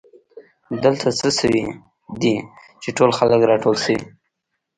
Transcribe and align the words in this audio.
دلته 0.83 1.07
څه 1.19 1.27
شوي 1.39 1.65
دي 2.21 2.35
چې 2.81 2.89
ټول 2.97 3.09
خلک 3.17 3.41
راټول 3.51 3.75
شوي 3.83 4.01